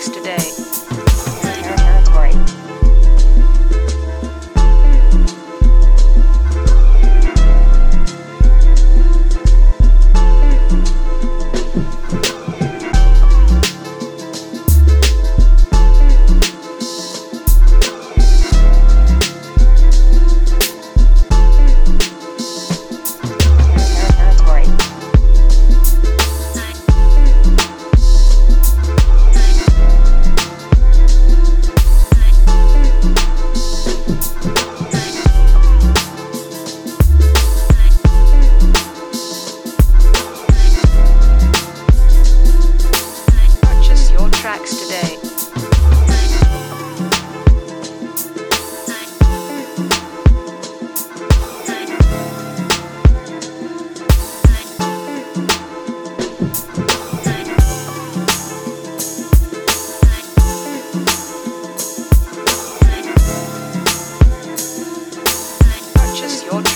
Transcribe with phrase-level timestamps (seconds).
[0.00, 0.71] Today.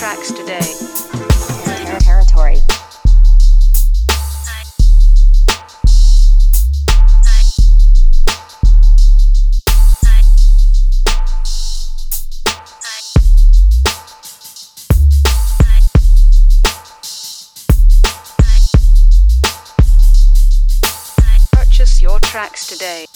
[0.07, 0.61] Tracks today.
[1.99, 2.61] Territory.
[21.51, 23.07] Purchase your tracks today.